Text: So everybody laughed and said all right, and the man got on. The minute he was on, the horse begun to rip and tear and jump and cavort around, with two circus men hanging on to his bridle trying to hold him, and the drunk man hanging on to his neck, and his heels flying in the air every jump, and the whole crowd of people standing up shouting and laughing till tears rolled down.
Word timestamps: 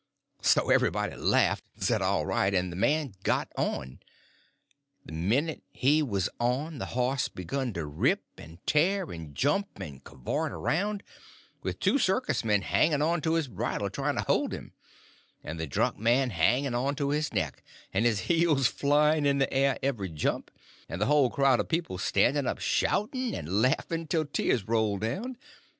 So 0.41 0.71
everybody 0.71 1.15
laughed 1.15 1.63
and 1.75 1.83
said 1.83 2.01
all 2.01 2.25
right, 2.25 2.55
and 2.55 2.71
the 2.71 2.75
man 2.75 3.13
got 3.21 3.49
on. 3.55 3.99
The 5.05 5.11
minute 5.13 5.61
he 5.69 6.01
was 6.01 6.27
on, 6.39 6.79
the 6.79 6.87
horse 6.97 7.27
begun 7.27 7.71
to 7.73 7.85
rip 7.85 8.23
and 8.35 8.57
tear 8.65 9.11
and 9.11 9.35
jump 9.35 9.79
and 9.79 10.03
cavort 10.03 10.53
around, 10.53 11.03
with 11.61 11.79
two 11.79 11.99
circus 11.99 12.43
men 12.43 12.63
hanging 12.63 13.03
on 13.03 13.21
to 13.21 13.35
his 13.35 13.47
bridle 13.47 13.91
trying 13.91 14.15
to 14.15 14.23
hold 14.23 14.53
him, 14.53 14.73
and 15.43 15.59
the 15.59 15.67
drunk 15.67 15.99
man 15.99 16.31
hanging 16.31 16.73
on 16.73 16.95
to 16.95 17.09
his 17.09 17.31
neck, 17.31 17.61
and 17.93 18.03
his 18.03 18.21
heels 18.21 18.65
flying 18.65 19.27
in 19.27 19.37
the 19.37 19.53
air 19.53 19.77
every 19.83 20.09
jump, 20.09 20.49
and 20.89 20.99
the 20.99 21.05
whole 21.05 21.29
crowd 21.29 21.59
of 21.59 21.69
people 21.69 21.99
standing 21.99 22.47
up 22.47 22.57
shouting 22.57 23.35
and 23.35 23.61
laughing 23.61 24.07
till 24.07 24.25
tears 24.25 24.67
rolled 24.67 25.01
down. 25.01 25.37